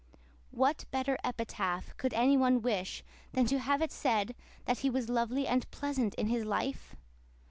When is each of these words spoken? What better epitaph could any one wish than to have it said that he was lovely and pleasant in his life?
What 0.49 0.85
better 0.89 1.15
epitaph 1.23 1.95
could 1.97 2.15
any 2.15 2.35
one 2.35 2.63
wish 2.63 3.03
than 3.33 3.45
to 3.45 3.59
have 3.59 3.83
it 3.83 3.91
said 3.91 4.35
that 4.65 4.79
he 4.79 4.89
was 4.89 5.09
lovely 5.09 5.45
and 5.45 5.69
pleasant 5.69 6.15
in 6.15 6.25
his 6.25 6.43
life? 6.43 6.95